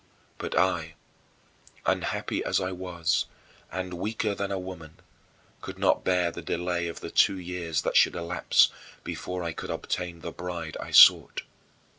[0.39, 0.95] But I,
[1.85, 3.27] unhappy as I was,
[3.71, 4.97] and weaker than a woman,
[5.61, 8.69] could not bear the delay of the two years that should elapse
[9.03, 11.43] before I could obtain the bride I sought.